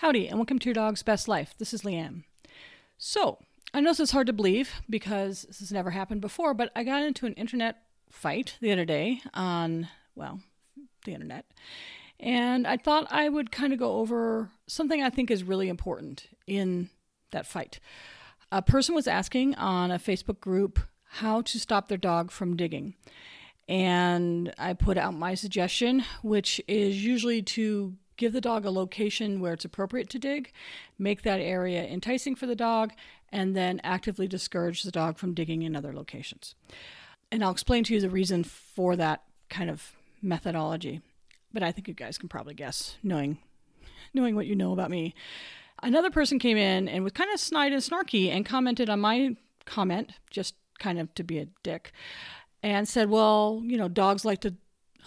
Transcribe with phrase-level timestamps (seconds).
[0.00, 1.54] Howdy, and welcome to Your Dog's Best Life.
[1.56, 2.24] This is Leanne.
[2.98, 3.38] So,
[3.72, 6.84] I know this is hard to believe because this has never happened before, but I
[6.84, 7.78] got into an internet
[8.10, 10.40] fight the other day on, well,
[11.06, 11.46] the internet.
[12.20, 16.28] And I thought I would kind of go over something I think is really important
[16.46, 16.90] in
[17.30, 17.80] that fight.
[18.52, 22.96] A person was asking on a Facebook group how to stop their dog from digging.
[23.66, 29.40] And I put out my suggestion, which is usually to give the dog a location
[29.40, 30.52] where it's appropriate to dig,
[30.98, 32.92] make that area enticing for the dog,
[33.30, 36.54] and then actively discourage the dog from digging in other locations.
[37.30, 41.00] And I'll explain to you the reason for that kind of methodology.
[41.52, 43.38] But I think you guys can probably guess, knowing
[44.14, 45.14] knowing what you know about me.
[45.82, 49.36] Another person came in and was kind of snide and snarky and commented on my
[49.66, 51.92] comment, just kind of to be a dick,
[52.62, 54.54] and said, Well, you know, dogs like to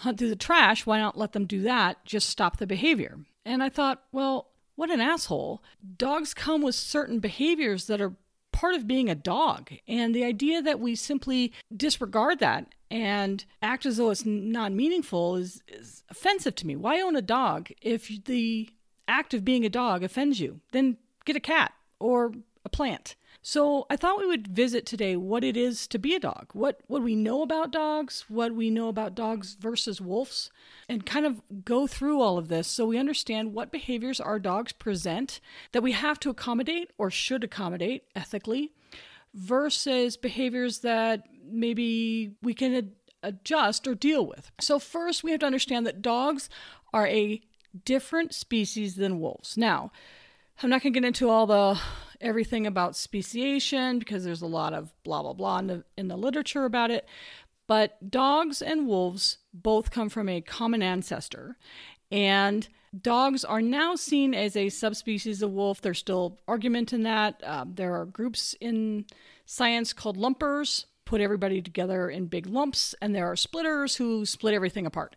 [0.00, 0.86] hunt through the trash.
[0.86, 2.04] Why not let them do that?
[2.04, 3.18] Just stop the behavior.
[3.44, 5.62] And I thought, well, what an asshole.
[5.96, 8.14] Dogs come with certain behaviors that are
[8.52, 9.70] part of being a dog.
[9.86, 15.36] And the idea that we simply disregard that and act as though it's not meaningful
[15.36, 16.76] is, is offensive to me.
[16.76, 18.70] Why own a dog if the
[19.06, 20.60] act of being a dog offends you?
[20.72, 22.32] Then get a cat or
[22.64, 23.16] a plant.
[23.42, 26.80] So I thought we would visit today what it is to be a dog, what
[26.88, 30.50] what we know about dogs, what we know about dogs versus wolves,
[30.88, 34.72] and kind of go through all of this so we understand what behaviors our dogs
[34.72, 35.40] present
[35.72, 38.72] that we have to accommodate or should accommodate ethically
[39.32, 44.50] versus behaviors that maybe we can ad- adjust or deal with.
[44.60, 46.50] So first we have to understand that dogs
[46.92, 47.40] are a
[47.84, 49.56] different species than wolves.
[49.56, 49.92] Now,
[50.62, 51.80] I'm not going to get into all the
[52.20, 56.16] everything about speciation because there's a lot of blah blah blah in the, in the
[56.16, 57.08] literature about it.
[57.66, 61.56] But dogs and wolves both come from a common ancestor,
[62.10, 62.68] and
[63.00, 65.80] dogs are now seen as a subspecies of wolf.
[65.80, 67.40] There's still argument in that.
[67.42, 69.06] Uh, there are groups in
[69.46, 74.54] science called lumpers put everybody together in big lumps, and there are splitters who split
[74.54, 75.16] everything apart.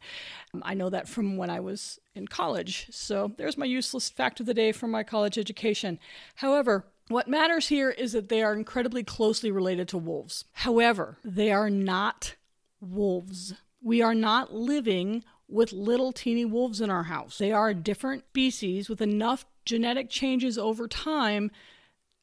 [0.51, 2.87] Um, I know that from when I was in college.
[2.89, 5.99] So there's my useless fact of the day from my college education.
[6.37, 10.45] However, what matters here is that they are incredibly closely related to wolves.
[10.53, 12.37] However, they are not
[12.81, 13.53] wolves.
[13.79, 17.37] We are not living with little teeny wolves in our house.
[17.37, 21.51] They are a different species with enough genetic changes over time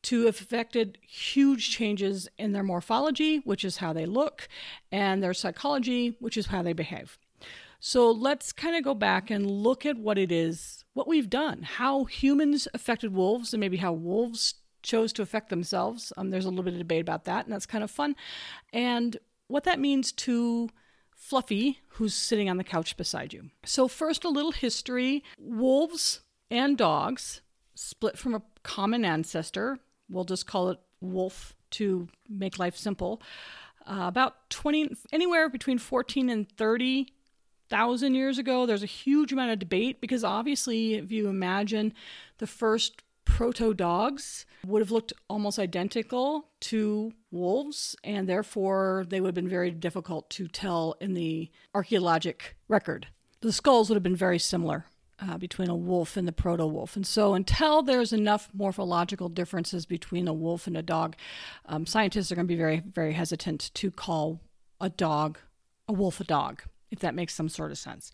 [0.02, 4.48] to have affected huge changes in their morphology, which is how they look,
[4.90, 7.18] and their psychology, which is how they behave.
[7.80, 11.62] So let's kind of go back and look at what it is, what we've done,
[11.62, 16.12] how humans affected wolves, and maybe how wolves chose to affect themselves.
[16.16, 18.16] Um, there's a little bit of debate about that, and that's kind of fun.
[18.72, 20.68] And what that means to
[21.20, 23.50] Fluffy, who's sitting on the couch beside you.
[23.64, 27.42] So, first, a little history wolves and dogs
[27.74, 29.78] split from a common ancestor
[30.10, 33.22] we'll just call it wolf to make life simple.
[33.86, 39.58] Uh, about 20, anywhere between 14 and 30,000 years ago, there's a huge amount of
[39.58, 41.94] debate because obviously, if you imagine
[42.38, 49.28] the first proto dogs would have looked almost identical to wolves, and therefore they would
[49.28, 53.06] have been very difficult to tell in the archaeologic record.
[53.40, 54.84] The skulls would have been very similar
[55.22, 56.96] uh, between a wolf and the proto wolf.
[56.96, 61.16] And so, until there's enough morphological differences between a wolf and a dog,
[61.66, 64.40] um, scientists are going to be very, very hesitant to call
[64.80, 65.38] a dog
[65.88, 68.12] a wolf a dog, if that makes some sort of sense.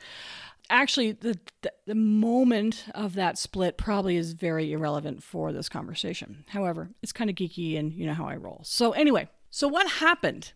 [0.68, 6.44] Actually, the, the, the moment of that split probably is very irrelevant for this conversation.
[6.48, 8.62] However, it's kind of geeky and you know how I roll.
[8.64, 10.52] So, anyway, so what happened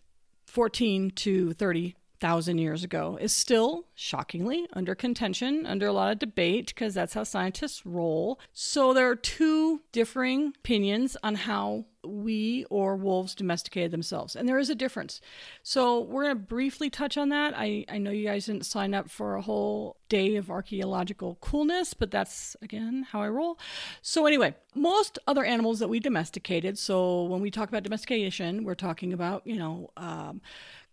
[0.47, 6.19] 14 to 30 thousand years ago is still shockingly under contention, under a lot of
[6.19, 8.39] debate, because that's how scientists roll.
[8.53, 14.35] So there are two differing opinions on how we or wolves domesticated themselves.
[14.35, 15.21] And there is a difference.
[15.61, 17.53] So we're going to briefly touch on that.
[17.55, 21.93] I, I know you guys didn't sign up for a whole day of archaeological coolness,
[21.93, 23.59] but that's, again, how I roll.
[24.01, 28.75] So, anyway, most other animals that we domesticated, so when we talk about domestication, we're
[28.75, 30.41] talking about, you know, um,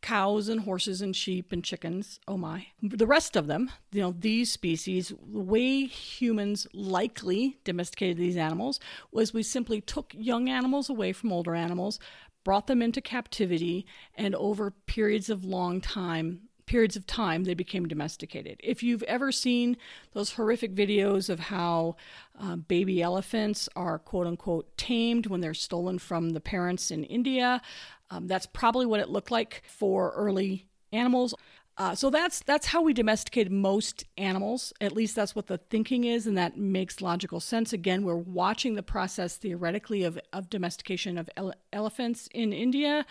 [0.00, 2.20] cows and horses and sheep and chickens.
[2.28, 2.66] Oh my.
[2.82, 8.80] The rest of them, you know, these species, the way humans likely domesticated these animals
[9.12, 11.98] was we simply took young animals away from older animals,
[12.44, 17.88] brought them into captivity, and over periods of long time periods of time they became
[17.88, 18.60] domesticated.
[18.62, 19.76] If you've ever seen
[20.12, 21.96] those horrific videos of how
[22.40, 27.60] uh, baby elephants are quote unquote tamed when they're stolen from the parents in India,
[28.10, 31.34] um, that's probably what it looked like for early animals.
[31.76, 34.72] Uh, so that's that's how we domesticated most animals.
[34.80, 37.72] At least that's what the thinking is, and that makes logical sense.
[37.72, 43.06] Again, we're watching the process theoretically of, of domestication of ele- elephants in India,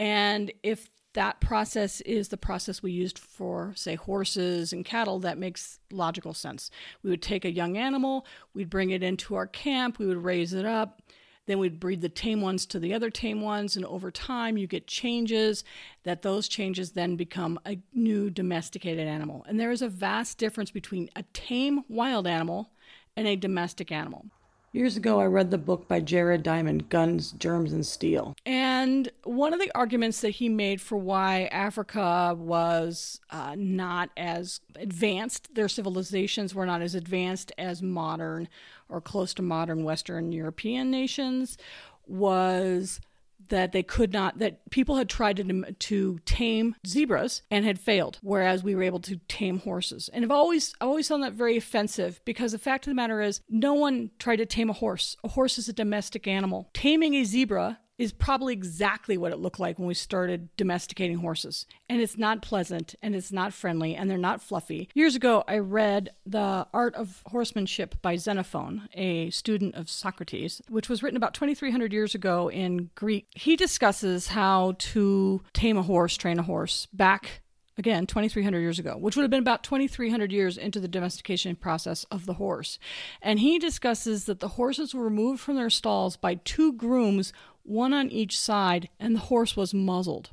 [0.00, 5.38] and if that process is the process we used for, say, horses and cattle, that
[5.38, 6.70] makes logical sense.
[7.02, 10.52] We would take a young animal, we'd bring it into our camp, we would raise
[10.52, 11.02] it up,
[11.46, 14.68] then we'd breed the tame ones to the other tame ones, and over time you
[14.68, 15.64] get changes
[16.04, 19.44] that those changes then become a new domesticated animal.
[19.48, 22.70] And there is a vast difference between a tame wild animal
[23.16, 24.26] and a domestic animal.
[24.72, 28.36] Years ago, I read the book by Jared Diamond, Guns, Germs, and Steel.
[28.46, 34.60] And one of the arguments that he made for why Africa was uh, not as
[34.76, 38.48] advanced, their civilizations were not as advanced as modern
[38.88, 41.58] or close to modern Western European nations,
[42.06, 43.00] was
[43.48, 48.18] that they could not that people had tried to, to tame zebras and had failed
[48.22, 50.08] whereas we were able to tame horses.
[50.12, 53.20] And i've always I've always found that very offensive because the fact of the matter
[53.20, 55.16] is no one tried to tame a horse.
[55.24, 56.70] A horse is a domestic animal.
[56.74, 61.66] Taming a zebra is probably exactly what it looked like when we started domesticating horses.
[61.86, 64.88] And it's not pleasant and it's not friendly and they're not fluffy.
[64.94, 70.88] Years ago, I read The Art of Horsemanship by Xenophon, a student of Socrates, which
[70.88, 73.26] was written about 2,300 years ago in Greek.
[73.34, 77.42] He discusses how to tame a horse, train a horse back
[77.80, 82.04] again 2300 years ago which would have been about 2300 years into the domestication process
[82.10, 82.78] of the horse
[83.22, 87.32] and he discusses that the horses were removed from their stalls by two grooms
[87.70, 90.30] one on each side, and the horse was muzzled.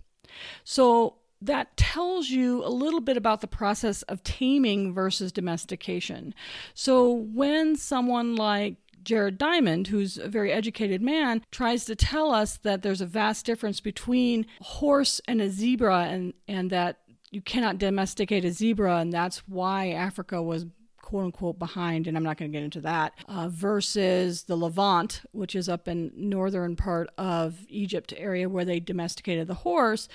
[0.63, 6.33] So that tells you a little bit about the process of taming versus domestication.
[6.73, 12.57] So when someone like Jared Diamond, who's a very educated man, tries to tell us
[12.57, 16.97] that there's a vast difference between a horse and a zebra and, and that
[17.31, 20.65] you cannot domesticate a zebra, and that's why Africa was
[21.07, 25.21] quote unquote behind, and I'm not going to get into that, uh, versus the Levant,
[25.31, 30.09] which is up in northern part of Egypt area where they domesticated the horse.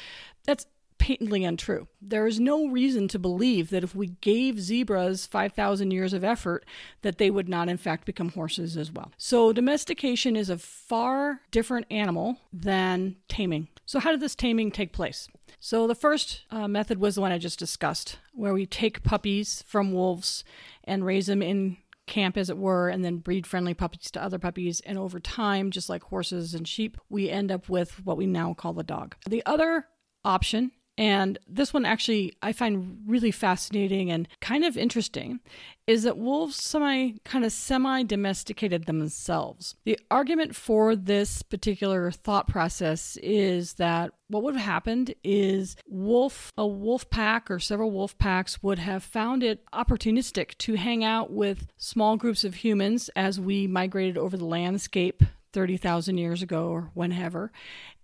[0.44, 0.66] That's
[1.02, 1.88] patently untrue.
[2.00, 6.64] There is no reason to believe that if we gave zebras 5,000 years of effort,
[7.00, 9.10] that they would not in fact become horses as well.
[9.18, 13.66] So domestication is a far different animal than taming.
[13.84, 15.26] So how did this taming take place?
[15.58, 19.64] So the first uh, method was the one I just discussed, where we take puppies
[19.66, 20.44] from wolves
[20.84, 24.38] and raise them in camp, as it were, and then breed friendly puppies to other
[24.38, 24.80] puppies.
[24.86, 28.54] And over time, just like horses and sheep, we end up with what we now
[28.54, 29.16] call the dog.
[29.28, 29.86] The other
[30.24, 35.40] option and this one actually I find really fascinating and kind of interesting
[35.86, 39.74] is that wolves semi kind of semi domesticated themselves.
[39.84, 46.52] The argument for this particular thought process is that what would have happened is wolf
[46.56, 51.32] a wolf pack or several wolf packs would have found it opportunistic to hang out
[51.32, 55.22] with small groups of humans as we migrated over the landscape
[55.52, 57.52] 30,000 years ago or whenever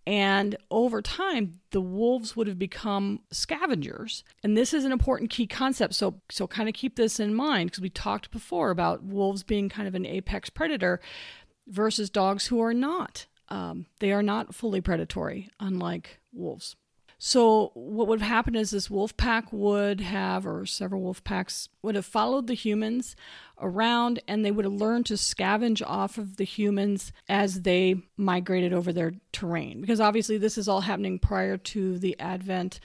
[0.08, 4.25] and over time, the wolves would have become scavengers.
[4.43, 5.93] And this is an important key concept.
[5.93, 9.69] So, so kind of keep this in mind because we talked before about wolves being
[9.69, 10.99] kind of an apex predator
[11.66, 13.26] versus dogs who are not.
[13.50, 16.75] Um, they are not fully predatory, unlike wolves.
[17.19, 21.69] So what would have happened is this wolf pack would have, or several wolf packs
[21.82, 23.17] would have followed the humans
[23.61, 28.72] around, and they would have learned to scavenge off of the humans as they migrated
[28.72, 29.81] over their terrain.
[29.81, 32.79] Because obviously, this is all happening prior to the advent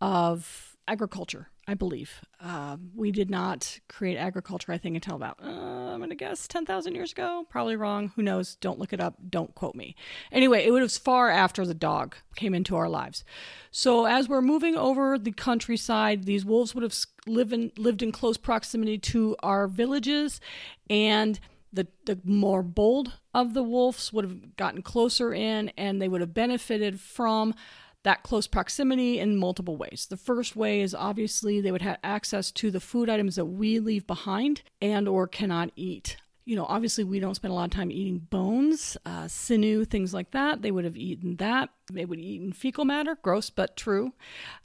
[0.00, 2.22] of agriculture I believe.
[2.42, 6.48] Uh, we did not create agriculture, I think, until about, uh, I'm going to guess,
[6.48, 7.44] 10,000 years ago.
[7.50, 8.12] Probably wrong.
[8.16, 8.54] Who knows?
[8.56, 9.16] Don't look it up.
[9.28, 9.94] Don't quote me.
[10.32, 13.24] Anyway, it was far after the dog came into our lives.
[13.70, 18.10] So as we're moving over the countryside, these wolves would have live in, lived in
[18.10, 20.40] close proximity to our villages,
[20.88, 21.38] and
[21.72, 26.22] the, the more bold of the wolves would have gotten closer in, and they would
[26.22, 27.54] have benefited from
[28.02, 30.06] that close proximity in multiple ways.
[30.08, 33.78] The first way is obviously they would have access to the food items that we
[33.78, 36.16] leave behind and or cannot eat.
[36.46, 40.14] You know, obviously we don't spend a lot of time eating bones, uh, sinew, things
[40.14, 40.62] like that.
[40.62, 41.68] They would have eaten that.
[41.92, 44.14] They would have eaten fecal matter, gross but true.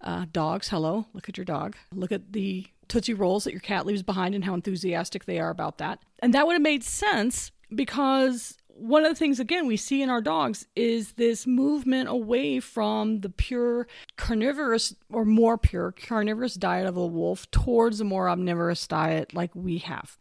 [0.01, 1.75] Uh, dogs, hello, look at your dog.
[1.93, 5.49] Look at the Tootsie Rolls that your cat leaves behind and how enthusiastic they are
[5.49, 5.99] about that.
[6.19, 10.09] And that would have made sense because one of the things again we see in
[10.09, 16.85] our dogs is this movement away from the pure carnivorous or more pure carnivorous diet
[16.85, 20.17] of a wolf towards a more omnivorous diet like we have.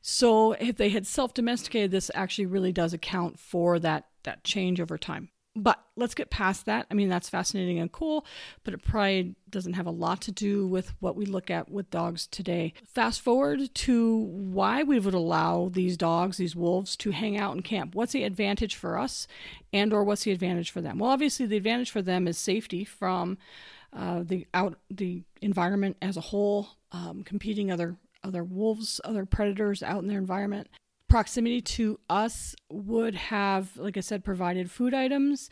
[0.00, 4.96] So if they had self-domesticated this actually really does account for that that change over
[4.96, 5.30] time.
[5.60, 6.86] But let's get past that.
[6.90, 8.24] I mean, that's fascinating and cool,
[8.62, 11.90] but it probably doesn't have a lot to do with what we look at with
[11.90, 12.74] dogs today.
[12.86, 17.62] Fast forward to why we would allow these dogs, these wolves, to hang out in
[17.62, 17.94] camp.
[17.94, 19.26] What's the advantage for us,
[19.72, 20.98] and or what's the advantage for them?
[20.98, 23.36] Well, obviously, the advantage for them is safety from
[23.92, 29.82] uh, the out the environment as a whole, um, competing other other wolves, other predators
[29.82, 30.68] out in their environment
[31.08, 35.50] proximity to us would have, like I said, provided food items.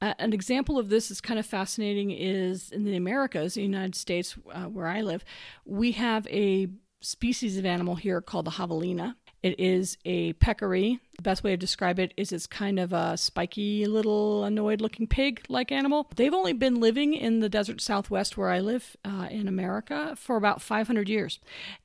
[0.00, 3.94] Uh, an example of this is kind of fascinating is in the Americas, the United
[3.94, 5.24] States, uh, where I live,
[5.64, 6.68] we have a
[7.00, 9.14] species of animal here called the javelina.
[9.42, 11.00] It is a peccary.
[11.16, 15.06] The best way to describe it is it's kind of a spiky little annoyed looking
[15.06, 16.10] pig like animal.
[16.16, 20.36] They've only been living in the desert southwest where I live uh, in America for
[20.36, 21.38] about 500 years.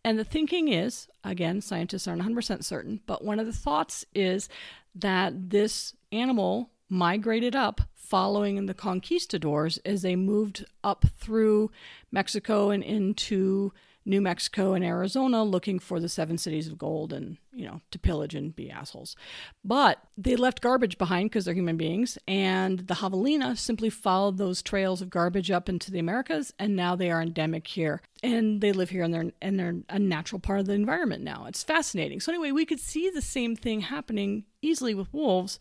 [0.03, 4.50] And the thinking is again, scientists aren't 100% certain, but one of the thoughts is
[4.95, 11.72] that this animal migrated up following the conquistadors as they moved up through
[12.12, 13.72] Mexico and into
[14.05, 18.00] New Mexico and Arizona looking for the seven cities of gold and, you know, to
[18.00, 19.15] pillage and be assholes.
[19.63, 22.17] But they left garbage behind because they're human beings.
[22.27, 26.53] And the javelina simply followed those trails of garbage up into the Americas.
[26.60, 28.01] And now they are endemic here.
[28.22, 31.45] And they live here and they're, and they're a natural part of the environment now.
[31.48, 32.19] It's fascinating.
[32.19, 35.60] So, anyway, we could see the same thing happening easily with wolves.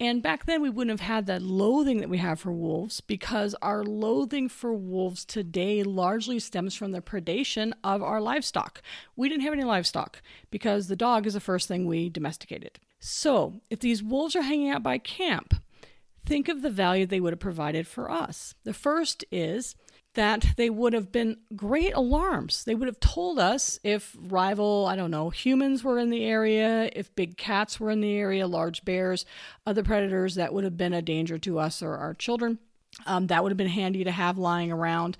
[0.00, 3.56] And back then, we wouldn't have had that loathing that we have for wolves because
[3.60, 8.80] our loathing for wolves today largely stems from the predation of our livestock.
[9.16, 12.78] We didn't have any livestock because the dog is the first thing we domesticated.
[13.00, 15.54] So, if these wolves are hanging out by camp,
[16.24, 18.54] think of the value they would have provided for us.
[18.62, 19.74] The first is
[20.18, 22.64] that they would have been great alarms.
[22.64, 26.90] They would have told us if rival, I don't know, humans were in the area,
[26.92, 29.24] if big cats were in the area, large bears,
[29.64, 32.58] other predators that would have been a danger to us or our children.
[33.06, 35.16] Um, that would have been handy to have lying around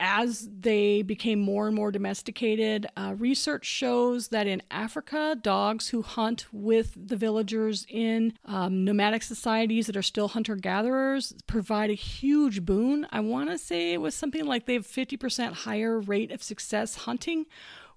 [0.00, 6.02] as they became more and more domesticated, uh, research shows that in Africa, dogs who
[6.02, 11.94] hunt with the villagers in um, nomadic societies that are still hunter gatherers provide a
[11.94, 13.06] huge boon.
[13.12, 16.96] I want to say it was something like they have 50% higher rate of success
[16.96, 17.46] hunting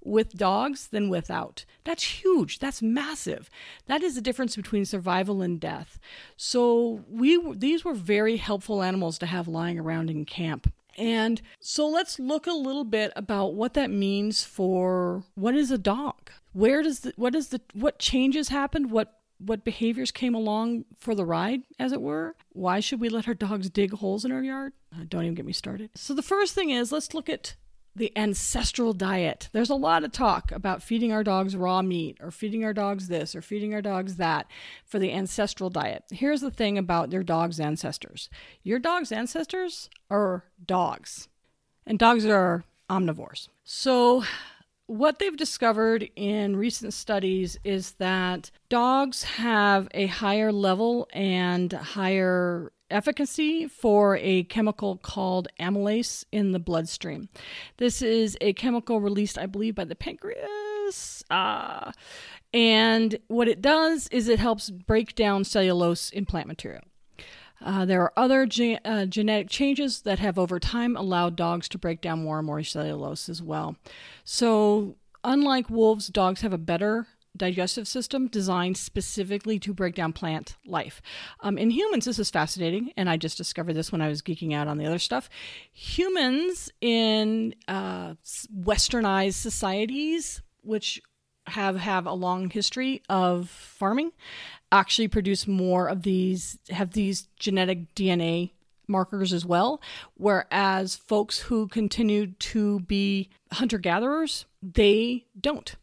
[0.05, 1.65] with dogs than without.
[1.83, 2.59] That's huge.
[2.59, 3.49] That's massive.
[3.87, 5.99] That is the difference between survival and death.
[6.37, 10.71] So we these were very helpful animals to have lying around in camp.
[10.97, 15.77] And so let's look a little bit about what that means for what is a
[15.77, 16.31] dog?
[16.53, 18.91] Where does the what is the what changes happened?
[18.91, 22.35] What what behaviors came along for the ride, as it were?
[22.53, 24.73] Why should we let our dogs dig holes in our yard?
[24.93, 25.89] Uh, don't even get me started.
[25.95, 27.55] So the first thing is let's look at
[27.95, 29.49] the ancestral diet.
[29.53, 33.07] There's a lot of talk about feeding our dogs raw meat or feeding our dogs
[33.07, 34.47] this or feeding our dogs that
[34.85, 36.03] for the ancestral diet.
[36.11, 38.29] Here's the thing about your dog's ancestors
[38.63, 41.29] your dog's ancestors are dogs,
[41.87, 43.47] and dogs are omnivores.
[43.63, 44.23] So,
[44.87, 52.71] what they've discovered in recent studies is that dogs have a higher level and higher
[52.89, 57.29] efficacy for a chemical called amylase in the bloodstream.
[57.77, 61.23] This is a chemical released, I believe, by the pancreas.
[61.29, 61.91] Uh,
[62.53, 66.83] and what it does is it helps break down cellulose in plant material.
[67.63, 71.77] Uh, there are other ge- uh, genetic changes that have over time allowed dogs to
[71.77, 73.75] break down more and more cellulose as well.
[74.23, 80.55] So, unlike wolves, dogs have a better digestive system designed specifically to break down plant
[80.65, 81.01] life.
[81.41, 84.53] Um, in humans, this is fascinating, and I just discovered this when I was geeking
[84.53, 85.29] out on the other stuff.
[85.73, 88.15] Humans in uh,
[88.57, 91.01] westernized societies, which
[91.47, 94.11] have have a long history of farming,
[94.71, 98.51] actually produce more of these have these genetic DNA
[98.87, 99.81] markers as well.
[100.15, 105.75] Whereas folks who continue to be hunter gatherers, they don't.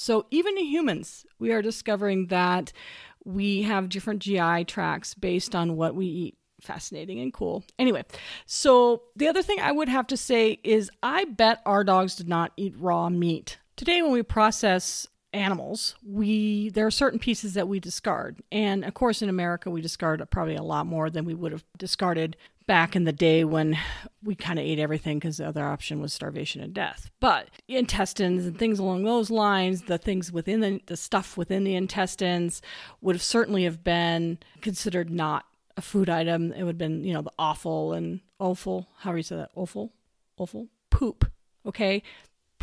[0.00, 2.72] So, even in humans, we are discovering that
[3.24, 6.38] we have different GI tracts based on what we eat.
[6.60, 7.64] Fascinating and cool.
[7.80, 8.04] Anyway,
[8.46, 12.28] so the other thing I would have to say is I bet our dogs did
[12.28, 13.58] not eat raw meat.
[13.74, 18.42] Today, when we process animals, we there are certain pieces that we discard.
[18.50, 21.64] And of course in America we discard probably a lot more than we would have
[21.76, 23.78] discarded back in the day when
[24.22, 27.10] we kind of ate everything because the other option was starvation and death.
[27.18, 31.74] But intestines and things along those lines, the things within the, the stuff within the
[31.74, 32.60] intestines
[33.00, 35.46] would have certainly have been considered not
[35.78, 36.52] a food item.
[36.52, 39.50] It would have been, you know, the offal and offal, how do you say that?
[39.54, 39.92] Offal?
[40.36, 40.68] Offal?
[40.90, 41.30] Poop.
[41.64, 42.02] Okay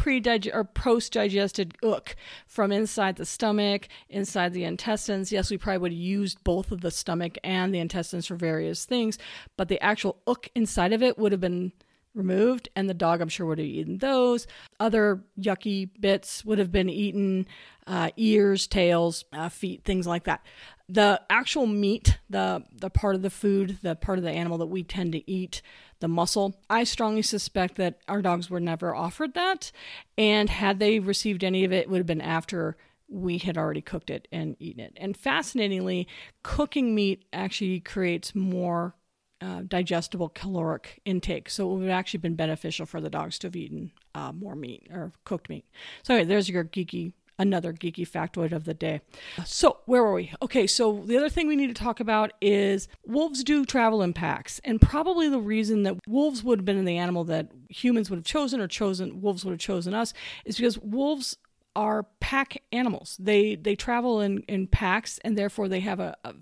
[0.06, 0.22] pre
[0.54, 5.32] or post digested ook from inside the stomach, inside the intestines.
[5.32, 8.86] Yes, we probably would have used both of the stomach and the intestines for various
[8.86, 9.18] things,
[9.58, 11.72] but the actual ook inside of it would have been
[12.14, 14.46] removed, and the dog, I'm sure, would have eaten those.
[14.80, 17.48] Other yucky bits would have been eaten
[17.88, 20.46] uh, ears, tails, uh, feet, things like that.
[20.88, 24.68] The actual meat, the, the part of the food, the part of the animal that
[24.68, 25.64] we tend to eat,
[26.00, 29.72] the muscle, I strongly suspect that our dogs were never offered that.
[30.18, 33.82] And had they received any of it, it would have been after we had already
[33.82, 34.94] cooked it and eaten it.
[34.98, 36.08] And fascinatingly,
[36.44, 38.96] cooking meat actually creates more
[39.42, 41.50] uh, digestible caloric intake.
[41.50, 44.56] So it would have actually been beneficial for the dogs to have eaten uh, more
[44.56, 45.66] meat or cooked meat.
[46.04, 49.02] So anyway, there's your geeky another geeky factoid of the day.
[49.46, 50.32] So, where were we?
[50.42, 54.14] Okay, so the other thing we need to talk about is wolves do travel in
[54.14, 54.60] packs.
[54.64, 58.26] And probably the reason that wolves would have been the animal that humans would have
[58.26, 60.14] chosen or chosen wolves would have chosen us
[60.46, 61.38] is because wolves
[61.76, 63.18] are pack animals.
[63.20, 66.34] They they travel in, in packs and therefore they have a, a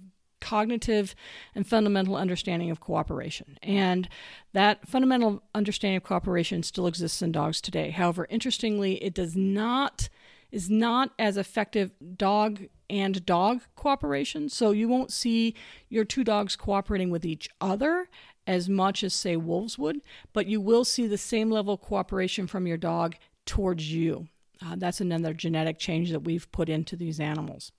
[0.44, 1.16] cognitive
[1.56, 3.58] and fundamental understanding of cooperation.
[3.64, 4.10] And
[4.52, 7.92] that fundamental understanding of cooperation still exists in dogs today.
[7.92, 10.10] However, interestingly, it does not
[10.54, 14.48] is not as effective dog and dog cooperation.
[14.48, 15.56] So you won't see
[15.90, 18.08] your two dogs cooperating with each other
[18.46, 22.46] as much as say wolves would, but you will see the same level of cooperation
[22.46, 23.16] from your dog
[23.48, 24.28] towards you.
[24.64, 27.72] Uh, that's another genetic change that we've put into these animals.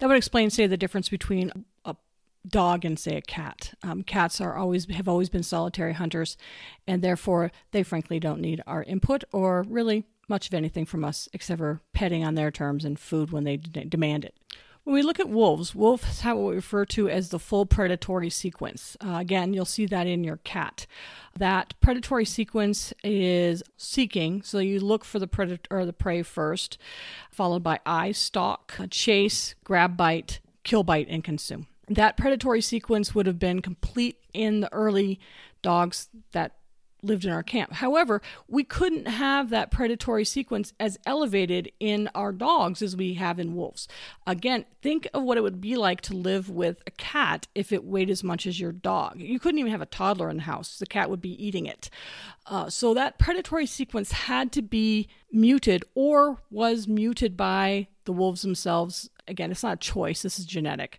[0.00, 1.52] That would explain, say, the difference between
[1.84, 1.94] a
[2.48, 3.74] dog and say a cat.
[3.82, 6.38] Um, cats are always have always been solitary hunters,
[6.86, 11.28] and therefore they frankly don't need our input or really much of anything from us
[11.32, 14.34] except for petting on their terms and food when they demand it.
[14.84, 18.28] When we look at wolves, wolves have what we refer to as the full predatory
[18.28, 18.98] sequence.
[19.02, 20.86] Uh, again, you'll see that in your cat.
[21.38, 26.76] That predatory sequence is seeking, so you look for the predator or the prey first,
[27.30, 31.66] followed by eye, stalk, chase, grab, bite, kill, bite, and consume.
[31.88, 35.18] That predatory sequence would have been complete in the early
[35.62, 36.56] dogs that
[37.04, 37.74] lived in our camp.
[37.74, 43.38] However, we couldn't have that predatory sequence as elevated in our dogs as we have
[43.38, 43.86] in wolves.
[44.26, 47.84] Again, think of what it would be like to live with a cat if it
[47.84, 49.20] weighed as much as your dog.
[49.20, 51.90] You couldn't even have a toddler in the house, the cat would be eating it.
[52.46, 58.42] Uh, so that predatory sequence had to be muted or was muted by the wolves
[58.42, 59.08] themselves.
[59.26, 60.98] Again, it's not a choice, this is genetic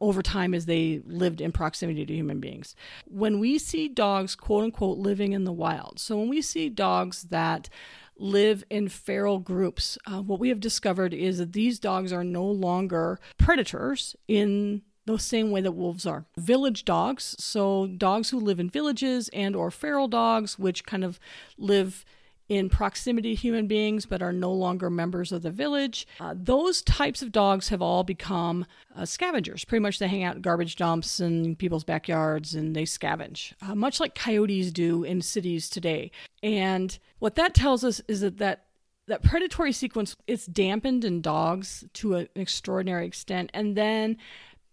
[0.00, 2.74] over time as they lived in proximity to human beings.
[3.06, 7.24] When we see dogs, quote unquote, living in the wild, so when we see dogs
[7.24, 7.68] that
[8.16, 12.44] live in feral groups, uh, what we have discovered is that these dogs are no
[12.44, 18.60] longer predators in the same way that wolves are village dogs so dogs who live
[18.60, 21.18] in villages and or feral dogs which kind of
[21.58, 22.04] live
[22.50, 26.06] in proximity to human beings but are no longer members of the village.
[26.18, 29.64] Uh, those types of dogs have all become uh, scavengers.
[29.64, 33.74] Pretty much they hang out in garbage dumps and people's backyards and they scavenge, uh,
[33.74, 36.10] much like coyotes do in cities today.
[36.42, 38.66] And what that tells us is that that
[39.06, 44.16] that predatory sequence it's dampened in dogs to an extraordinary extent and then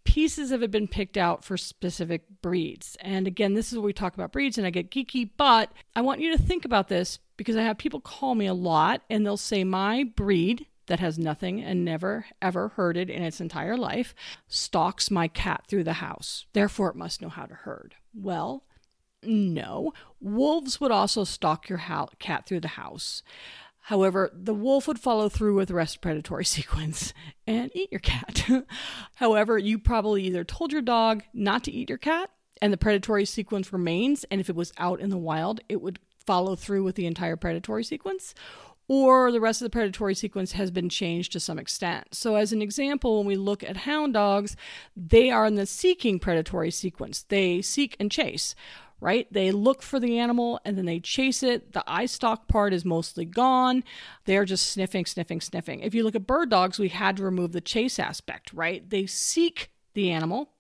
[0.08, 2.96] pieces have been picked out for specific breeds.
[3.02, 6.02] And again, this is where we talk about breeds and I get geeky, but I
[6.02, 9.26] want you to think about this because I have people call me a lot and
[9.26, 14.16] they'll say, My breed that has nothing and never ever herded in its entire life
[14.48, 16.46] stalks my cat through the house.
[16.54, 17.96] Therefore, it must know how to herd.
[18.14, 18.64] Well,
[19.22, 19.92] no.
[20.22, 21.82] Wolves would also stalk your
[22.20, 23.24] cat through the house.
[23.88, 27.14] However, the wolf would follow through with the rest predatory sequence
[27.48, 28.46] and eat your cat.
[29.16, 32.30] However, you probably either told your dog not to eat your cat
[32.62, 36.00] and the predatory sequence remains, and if it was out in the wild, it would
[36.26, 38.36] follow through with the entire predatory sequence,
[38.90, 42.14] or the rest of the predatory sequence has been changed to some extent.
[42.14, 44.58] So, as an example, when we look at hound dogs,
[44.98, 47.24] they are in the seeking predatory sequence.
[47.24, 48.54] They seek and chase
[49.00, 49.32] right?
[49.32, 51.74] They look for the animal and then they chase it.
[51.74, 53.84] The eye stalk part is mostly gone.
[54.26, 55.82] They're just sniffing, sniffing, sniffing.
[55.82, 58.90] If you look at bird dogs, we had to remove the chase aspect, right?
[58.90, 60.52] They seek the animal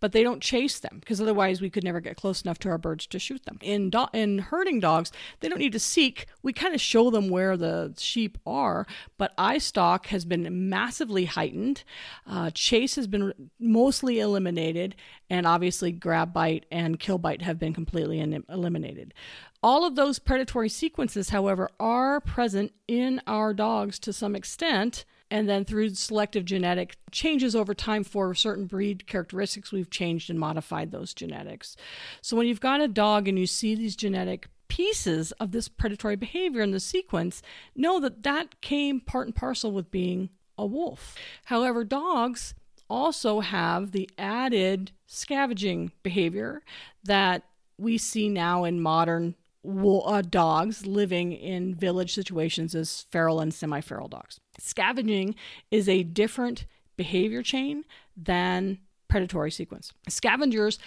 [0.00, 2.78] but they don't chase them because otherwise we could never get close enough to our
[2.78, 3.58] birds to shoot them.
[3.62, 6.26] In do- in herding dogs, they don't need to seek.
[6.42, 8.86] We kind of show them where the sheep are,
[9.18, 11.84] but eye stalk has been massively heightened.
[12.26, 14.96] Uh, chase has been mostly eliminated,
[15.30, 19.14] and obviously grab bite and kill bite have been completely in- eliminated.
[19.62, 25.48] All of those predatory sequences, however, are present in our dogs to some extent and
[25.48, 30.90] then through selective genetic changes over time for certain breed characteristics, we've changed and modified
[30.90, 31.76] those genetics.
[32.22, 36.16] So when you've got a dog and you see these genetic pieces of this predatory
[36.16, 37.42] behavior in the sequence
[37.74, 41.16] know that that came part and parcel with being a wolf.
[41.46, 42.54] However, dogs
[42.88, 46.62] also have the added scavenging behavior
[47.04, 47.42] that
[47.78, 49.34] we see now in modern
[49.66, 54.40] uh, dogs living in village situations as feral and semi feral dogs.
[54.58, 55.34] Scavenging
[55.70, 57.84] is a different behavior chain
[58.16, 59.92] than predatory sequence.
[60.08, 60.78] Scavengers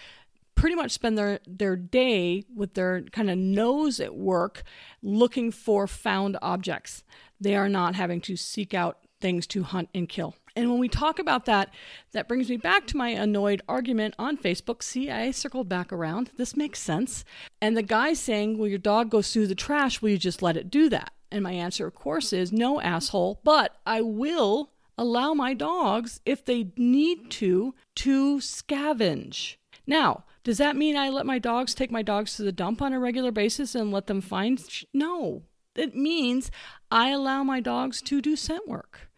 [0.56, 4.64] pretty much spend their, their day with their kind of nose at work
[5.02, 7.04] looking for found objects.
[7.40, 10.36] They are not having to seek out things to hunt and kill.
[10.60, 11.74] And when we talk about that,
[12.12, 14.84] that brings me back to my annoyed argument on Facebook.
[14.84, 16.32] See, I circled back around.
[16.36, 17.24] This makes sense.
[17.62, 20.02] And the guy saying, Will your dog go through the trash.
[20.02, 21.14] Will you just let it do that?
[21.32, 26.44] And my answer, of course, is no, asshole, but I will allow my dogs, if
[26.44, 29.56] they need to, to scavenge.
[29.88, 32.92] Now, does that mean I let my dogs take my dogs to the dump on
[32.92, 34.60] a regular basis and let them find?
[34.60, 35.44] Sh- No.
[35.76, 36.52] It means
[36.92, 39.09] I allow my dogs to do scent work.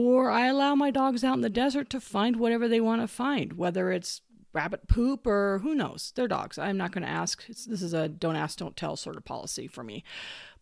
[0.00, 3.08] Or I allow my dogs out in the desert to find whatever they want to
[3.08, 4.20] find, whether it's
[4.52, 6.12] rabbit poop or who knows.
[6.14, 6.56] They're dogs.
[6.56, 7.44] I'm not going to ask.
[7.48, 10.04] This is a don't ask, don't tell sort of policy for me.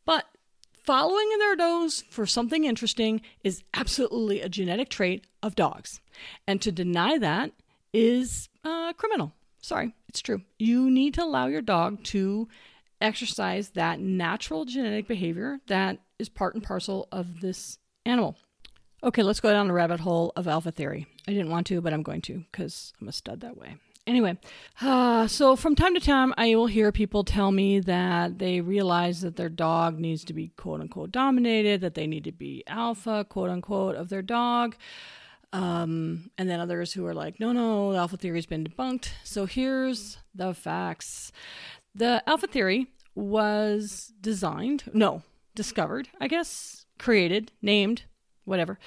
[0.07, 0.25] But
[0.73, 6.01] following in their nose for something interesting is absolutely a genetic trait of dogs.
[6.47, 7.53] And to deny that
[7.93, 9.35] is uh, criminal.
[9.61, 10.45] Sorry, it's true.
[10.59, 12.49] You need to allow your dog to
[13.03, 18.39] exercise that natural genetic behavior that is part and parcel of this animal.
[19.07, 21.07] Okay, let's go down the rabbit hole of alpha theory.
[21.29, 23.77] I didn't want to, but I'm going to because I'm a stud that way.
[24.05, 24.37] Anyway,
[24.81, 29.21] uh, so from time to time, I will hear people tell me that they realize
[29.21, 33.25] that their dog needs to be quote unquote dominated, that they need to be alpha,
[33.29, 34.75] quote unquote, of their dog.
[35.53, 39.11] Um, and then others who are like, no, no, the alpha theory has been debunked.
[39.23, 41.31] So here's the facts
[41.95, 45.23] the alpha theory was designed, no,
[45.55, 48.03] discovered, I guess, created, named,
[48.47, 48.79] whatever,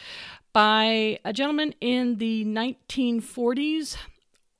[0.53, 3.97] by a gentleman in the 1940s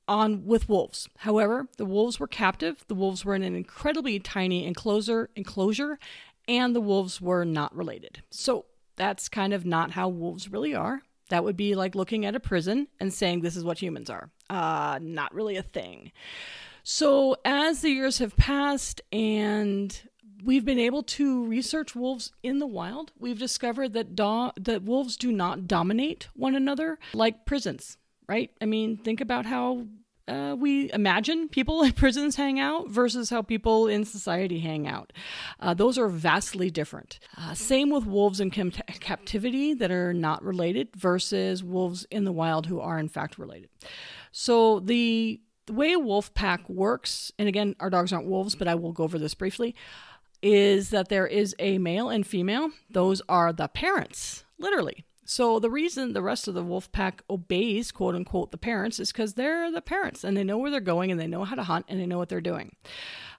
[0.07, 1.07] on with wolves.
[1.17, 2.83] However, the wolves were captive.
[2.87, 5.99] The wolves were in an incredibly tiny enclosure enclosure
[6.47, 8.23] and the wolves were not related.
[8.31, 11.03] So that's kind of not how wolves really are.
[11.29, 14.31] That would be like looking at a prison and saying this is what humans are.
[14.49, 16.11] Uh, not really a thing.
[16.83, 19.95] So as the years have passed and
[20.43, 25.17] we've been able to research wolves in the wild, we've discovered that do- that wolves
[25.17, 27.97] do not dominate one another like prisons.
[28.27, 28.51] Right?
[28.61, 29.87] I mean, think about how
[30.29, 35.11] uh, we imagine people in prisons hang out versus how people in society hang out.
[35.59, 37.19] Uh, those are vastly different.
[37.35, 42.31] Uh, same with wolves in com- captivity that are not related versus wolves in the
[42.31, 43.69] wild who are in fact related.
[44.31, 48.67] So the, the way a wolf pack works, and again, our dogs aren't wolves, but
[48.67, 49.75] I will go over this briefly,
[50.41, 52.69] is that there is a male and female.
[52.89, 55.05] Those are the parents, literally.
[55.25, 59.11] So the reason the rest of the wolf pack obeys, quote unquote, the parents is
[59.11, 61.63] because they're the parents and they know where they're going and they know how to
[61.63, 62.75] hunt and they know what they're doing.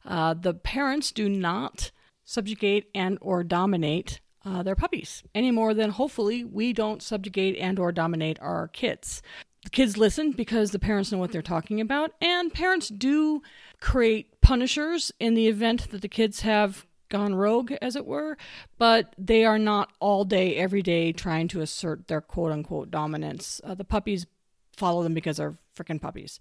[0.05, 1.91] Uh, the parents do not
[2.25, 7.79] subjugate and or dominate uh, their puppies any more than hopefully we don't subjugate and
[7.79, 9.21] or dominate our kids.
[9.65, 13.43] The kids listen because the parents know what they're talking about, and parents do
[13.81, 18.39] create punishers in the event that the kids have gone rogue, as it were,
[18.79, 23.61] but they are not all day, every day trying to assert their quote unquote dominance.
[23.63, 24.27] Uh, the puppies
[24.75, 26.41] follow them because they're freaking puppies.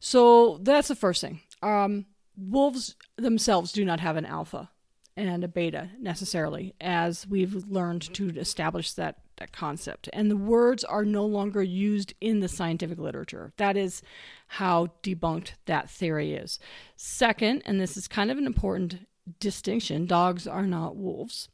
[0.00, 1.40] So that's the first thing.
[1.62, 4.70] Um, wolves themselves do not have an alpha
[5.16, 10.10] and a beta necessarily, as we've learned to establish that, that concept.
[10.12, 13.52] And the words are no longer used in the scientific literature.
[13.56, 14.02] That is
[14.48, 16.58] how debunked that theory is.
[16.96, 19.06] Second, and this is kind of an important
[19.40, 21.48] distinction dogs are not wolves.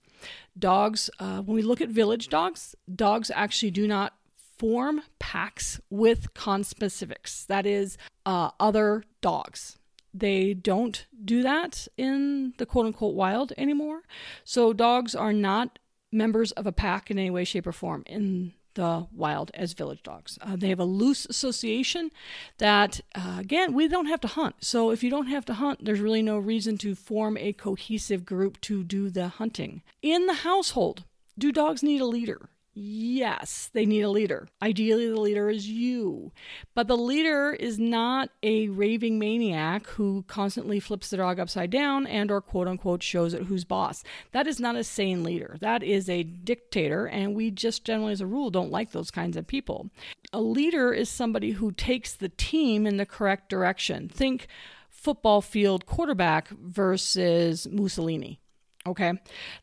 [0.59, 4.15] Dogs, uh, when we look at village dogs, dogs actually do not
[4.59, 9.79] form packs with conspecifics, that is, uh, other dogs.
[10.15, 14.03] They don't do that in the quote unquote wild anymore.
[14.45, 15.79] So dogs are not
[16.13, 20.03] members of a pack in any way, shape, or form in the wild as village
[20.03, 20.39] dogs.
[20.41, 22.11] Uh, they have a loose association
[22.59, 24.57] that, uh, again, we don't have to hunt.
[24.61, 28.25] So if you don't have to hunt, there's really no reason to form a cohesive
[28.25, 29.83] group to do the hunting.
[30.01, 31.05] In the household,
[31.39, 32.49] do dogs need a leader?
[32.75, 34.49] Yes, they need a leader.
[34.63, 36.33] Ideally, the leader is you.
[36.75, 42.07] But the leader is not a raving maniac who constantly flips the dog upside down
[42.07, 44.03] and or quote unquote shows it who's boss.
[44.33, 45.59] That is not a sane leader.
[45.61, 49.37] That is a dictator, and we just generally as a rule don't like those kinds
[49.37, 49.91] of people.
[50.33, 54.09] A leader is somebody who takes the team in the correct direction.
[54.09, 54.47] Think
[54.89, 58.39] football field quarterback versus Mussolini.
[58.87, 59.13] Okay,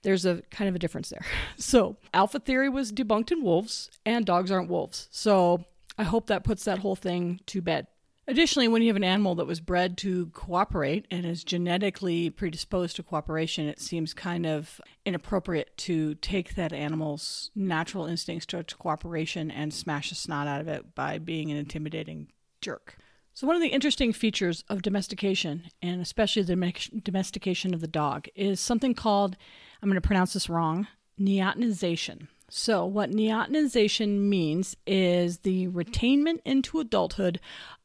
[0.03, 1.25] there's a kind of a difference there.
[1.57, 5.07] So, alpha theory was debunked in wolves, and dogs aren't wolves.
[5.11, 5.65] So,
[5.97, 7.87] I hope that puts that whole thing to bed.
[8.29, 12.95] Additionally, when you have an animal that was bred to cooperate and is genetically predisposed
[12.95, 19.49] to cooperation, it seems kind of inappropriate to take that animal's natural instincts towards cooperation
[19.49, 22.27] and smash the snot out of it by being an intimidating
[22.61, 22.98] jerk.
[23.39, 28.27] So, one of the interesting features of domestication, and especially the domestication of the dog,
[28.35, 29.37] is something called,
[29.81, 32.27] I'm going to pronounce this wrong, neotenization.
[32.49, 37.39] So, what neotenization means is the retainment into adulthood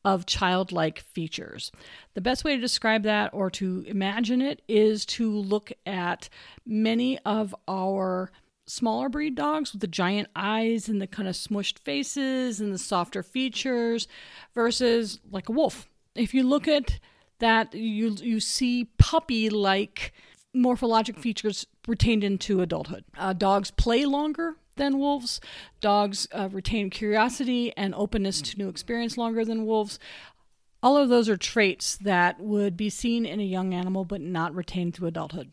[0.04, 1.70] of childlike features.
[2.14, 6.28] The best way to describe that or to imagine it is to look at
[6.66, 8.32] many of our
[8.66, 12.78] smaller breed dogs with the giant eyes and the kind of smushed faces and the
[12.78, 14.08] softer features
[14.54, 15.88] versus like a wolf.
[16.14, 16.98] If you look at
[17.40, 20.12] that, you you see puppy like
[20.54, 23.04] morphologic features retained into adulthood.
[23.18, 25.40] Uh, dogs play longer than wolves.
[25.80, 29.98] Dogs uh, retain curiosity and openness to new experience longer than wolves.
[30.82, 34.54] All of those are traits that would be seen in a young animal but not
[34.54, 35.52] retained through adulthood.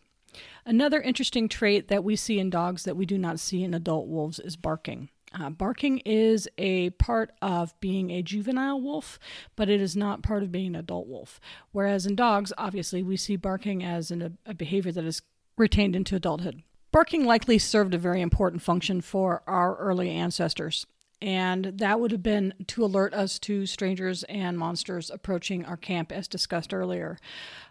[0.66, 4.08] Another interesting trait that we see in dogs that we do not see in adult
[4.08, 5.10] wolves is barking.
[5.40, 9.18] Uh, barking is a part of being a juvenile wolf,
[9.56, 11.40] but it is not part of being an adult wolf.
[11.72, 15.22] Whereas in dogs, obviously, we see barking as an, a behavior that is
[15.58, 16.64] retained into adulthood.
[16.92, 20.86] Barking likely served a very important function for our early ancestors,
[21.22, 26.12] and that would have been to alert us to strangers and monsters approaching our camp,
[26.12, 27.18] as discussed earlier.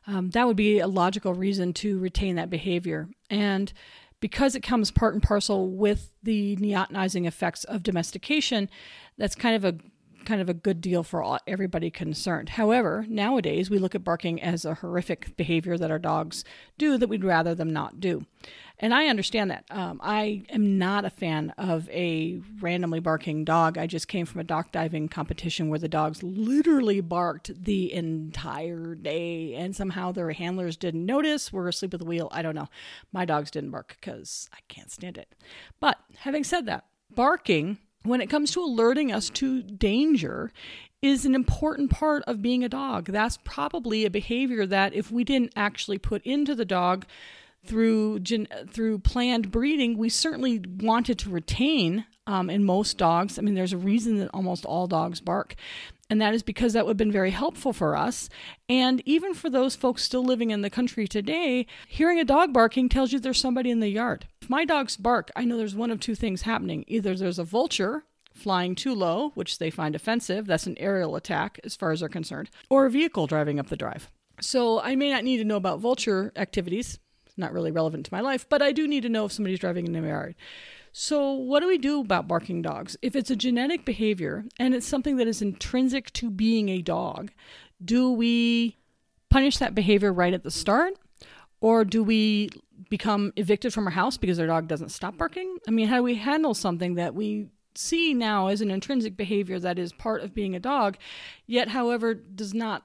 [0.06, 3.08] Um, that would be a logical reason to retain that behavior.
[3.28, 3.72] And
[4.20, 8.70] because it comes part and parcel with the neotenizing effects of domestication,
[9.18, 9.78] that's kind of a
[10.24, 12.50] kind of a good deal for all, everybody concerned.
[12.50, 16.44] However, nowadays we look at barking as a horrific behavior that our dogs
[16.78, 18.24] do that we'd rather them not do.
[18.82, 19.64] And I understand that.
[19.70, 23.76] Um, I am not a fan of a randomly barking dog.
[23.76, 28.94] I just came from a dock diving competition where the dogs literally barked the entire
[28.94, 32.28] day, and somehow their handlers didn't notice, were asleep at the wheel.
[32.32, 32.68] I don't know.
[33.12, 35.34] My dogs didn't bark because I can't stand it.
[35.78, 40.52] But having said that, barking when it comes to alerting us to danger
[41.02, 43.06] is an important part of being a dog.
[43.06, 47.06] That's probably a behavior that if we didn't actually put into the dog
[47.64, 53.38] through gen- through planned breeding, we certainly wanted to retain um, in most dogs.
[53.38, 55.54] I mean, there's a reason that almost all dogs bark.
[56.10, 58.28] And that is because that would have been very helpful for us.
[58.68, 62.88] And even for those folks still living in the country today, hearing a dog barking
[62.88, 64.26] tells you there's somebody in the yard.
[64.42, 66.84] If my dogs bark, I know there's one of two things happening.
[66.88, 71.60] Either there's a vulture flying too low, which they find offensive, that's an aerial attack
[71.62, 74.10] as far as they're concerned, or a vehicle driving up the drive.
[74.40, 76.98] So I may not need to know about vulture activities,
[77.36, 79.86] not really relevant to my life, but I do need to know if somebody's driving
[79.86, 80.34] in the yard.
[80.92, 82.96] So, what do we do about barking dogs?
[83.00, 87.30] If it's a genetic behavior and it's something that is intrinsic to being a dog,
[87.84, 88.76] do we
[89.28, 90.94] punish that behavior right at the start?
[91.60, 92.50] Or do we
[92.88, 95.58] become evicted from our house because our dog doesn't stop barking?
[95.68, 99.58] I mean, how do we handle something that we see now as an intrinsic behavior
[99.60, 100.96] that is part of being a dog,
[101.46, 102.84] yet, however, does not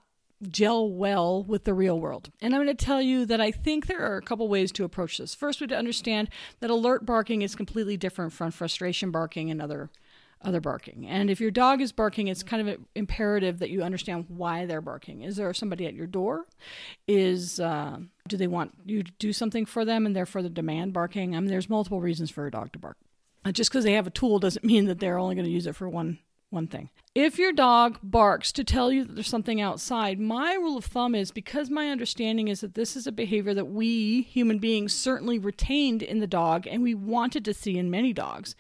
[0.52, 2.32] gel well with the real world.
[2.42, 4.84] And I'm going to tell you that I think there are a couple ways to
[4.84, 5.36] approach this.
[5.36, 6.30] First, we have to understand
[6.60, 9.90] that alert barking is completely different from frustration barking and other
[10.42, 11.08] other barking.
[11.08, 14.82] And if your dog is barking, it's kind of imperative that you understand why they're
[14.82, 15.22] barking.
[15.22, 16.46] Is there somebody at your door?
[17.08, 20.94] Is uh, do they want you to do something for them and therefore the demand
[20.94, 21.36] barking?
[21.36, 22.98] I mean, there's multiple reasons for a dog to bark.
[23.44, 25.68] Uh, just because they have a tool doesn't mean that they're only going to use
[25.68, 26.20] it for one
[26.56, 26.90] one thing.
[27.14, 31.14] If your dog barks to tell you that there's something outside, my rule of thumb
[31.14, 35.38] is because my understanding is that this is a behavior that we human beings certainly
[35.38, 38.56] retained in the dog and we wanted to see in many dogs,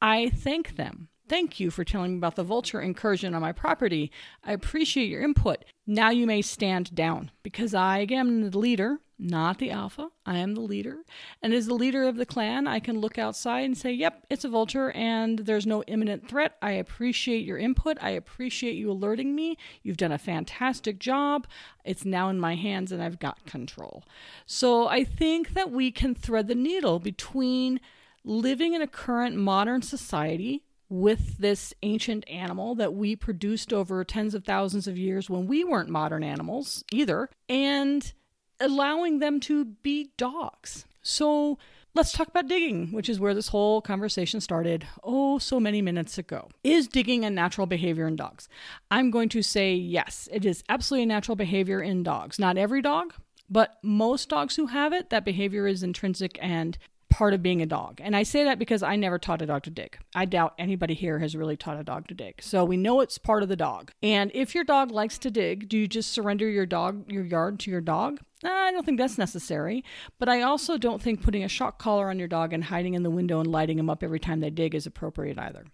[0.00, 1.08] I thank them.
[1.28, 4.10] Thank you for telling me about the vulture incursion on my property.
[4.42, 5.64] I appreciate your input.
[5.86, 10.08] Now you may stand down because I am the leader not the alpha.
[10.24, 10.98] I am the leader.
[11.42, 14.44] And as the leader of the clan, I can look outside and say, yep, it's
[14.44, 16.56] a vulture and there's no imminent threat.
[16.62, 17.98] I appreciate your input.
[18.00, 19.58] I appreciate you alerting me.
[19.82, 21.46] You've done a fantastic job.
[21.84, 24.04] It's now in my hands and I've got control.
[24.46, 27.80] So I think that we can thread the needle between
[28.24, 34.34] living in a current modern society with this ancient animal that we produced over tens
[34.34, 38.14] of thousands of years when we weren't modern animals either, and
[38.60, 40.84] allowing them to be dogs.
[41.02, 41.58] So
[41.94, 46.18] let's talk about digging, which is where this whole conversation started oh so many minutes
[46.18, 46.48] ago.
[46.62, 48.48] Is digging a natural behavior in dogs?
[48.90, 52.38] I'm going to say yes, it is absolutely a natural behavior in dogs.
[52.38, 53.14] Not every dog,
[53.50, 57.66] but most dogs who have it, that behavior is intrinsic and part of being a
[57.66, 58.00] dog.
[58.02, 59.98] And I say that because I never taught a dog to dig.
[60.14, 62.42] I doubt anybody here has really taught a dog to dig.
[62.42, 63.90] So we know it's part of the dog.
[64.02, 67.58] And if your dog likes to dig, do you just surrender your dog your yard
[67.60, 68.20] to your dog?
[68.44, 69.84] I don't think that's necessary,
[70.20, 73.02] but I also don't think putting a shock collar on your dog and hiding in
[73.02, 75.64] the window and lighting them up every time they dig is appropriate either.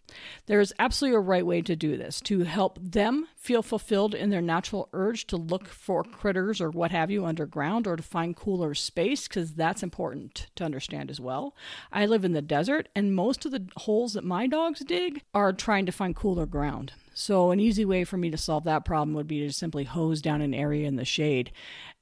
[0.46, 4.30] There is absolutely a right way to do this to help them feel fulfilled in
[4.30, 8.34] their natural urge to look for critters or what have you underground or to find
[8.34, 11.54] cooler space, because that's important to understand as well.
[11.92, 15.52] I live in the desert, and most of the holes that my dogs dig are
[15.52, 16.92] trying to find cooler ground.
[17.14, 20.20] So, an easy way for me to solve that problem would be to simply hose
[20.20, 21.52] down an area in the shade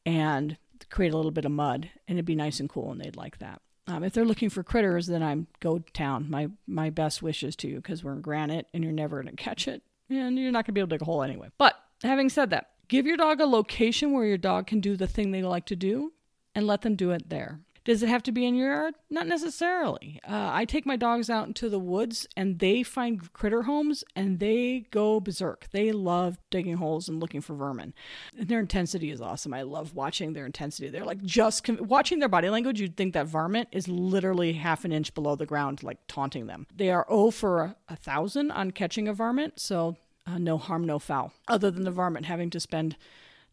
[0.04, 0.56] and
[0.90, 3.38] create a little bit of mud, and it'd be nice and cool, and they'd like
[3.38, 3.60] that.
[3.86, 6.26] Um, if they're looking for critters, then I'm go town.
[6.30, 9.68] My my best wishes to you because we're in granite and you're never gonna catch
[9.68, 11.48] it, and you're not gonna be able to dig a hole anyway.
[11.58, 15.06] But having said that, give your dog a location where your dog can do the
[15.06, 16.12] thing they like to do,
[16.54, 17.60] and let them do it there.
[17.84, 18.94] Does it have to be in your yard?
[19.10, 20.20] Not necessarily.
[20.28, 24.38] Uh, I take my dogs out into the woods and they find critter homes and
[24.38, 25.68] they go berserk.
[25.72, 27.92] They love digging holes and looking for vermin.
[28.38, 29.52] And their intensity is awesome.
[29.52, 30.88] I love watching their intensity.
[30.90, 32.80] They're like just com- watching their body language.
[32.80, 36.66] You'd think that varmint is literally half an inch below the ground, like taunting them.
[36.74, 39.58] They are 0 for a, a thousand on catching a varmint.
[39.58, 42.96] So uh, no harm, no foul, other than the varmint having to spend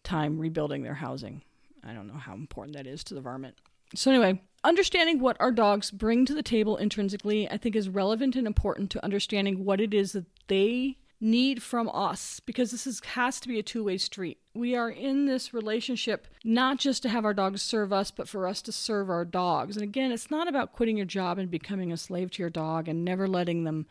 [0.04, 1.42] time rebuilding their housing.
[1.84, 3.56] I don't know how important that is to the varmint.
[3.96, 8.36] So, anyway, understanding what our dogs bring to the table intrinsically, I think, is relevant
[8.36, 13.02] and important to understanding what it is that they need from us because this is,
[13.02, 14.38] has to be a two way street.
[14.54, 18.48] We are in this relationship not just to have our dogs serve us, but for
[18.48, 19.76] us to serve our dogs.
[19.76, 22.88] And again, it's not about quitting your job and becoming a slave to your dog
[22.88, 23.86] and never letting them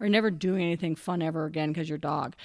[0.00, 2.36] or never doing anything fun ever again because your dog.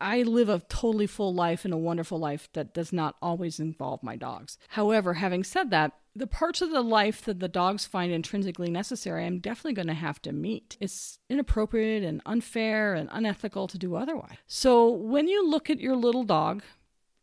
[0.00, 4.02] I live a totally full life and a wonderful life that does not always involve
[4.04, 4.56] my dogs.
[4.68, 9.24] However, having said that, the parts of the life that the dogs find intrinsically necessary,
[9.24, 10.76] I'm definitely going to have to meet.
[10.80, 14.36] It's inappropriate and unfair and unethical to do otherwise.
[14.46, 16.62] So when you look at your little dog,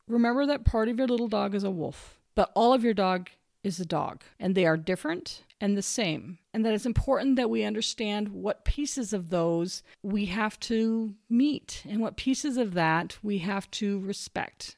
[0.07, 3.29] remember that part of your little dog is a wolf, but all of your dog
[3.63, 6.39] is a dog, and they are different and the same.
[6.53, 11.83] And that it's important that we understand what pieces of those we have to meet
[11.87, 14.77] and what pieces of that we have to respect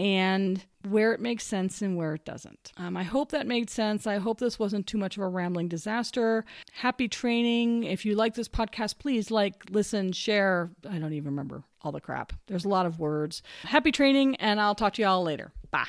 [0.00, 2.72] and where it makes sense and where it doesn't.
[2.78, 4.06] Um, I hope that made sense.
[4.06, 6.46] I hope this wasn't too much of a rambling disaster.
[6.72, 7.84] Happy training.
[7.84, 10.70] If you like this podcast, please like, listen, share.
[10.88, 12.32] I don't even remember all the crap.
[12.46, 13.42] There's a lot of words.
[13.62, 15.52] Happy training, and I'll talk to you all later.
[15.70, 15.86] Bye.